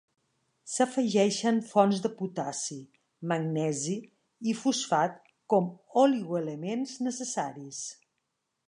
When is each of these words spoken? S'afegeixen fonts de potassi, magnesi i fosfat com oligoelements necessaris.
S'afegeixen 0.75 1.59
fonts 1.73 2.01
de 2.05 2.11
potassi, 2.21 2.77
magnesi 3.33 3.99
i 4.53 4.57
fosfat 4.63 5.23
com 5.55 5.71
oligoelements 6.07 6.99
necessaris. 7.11 7.85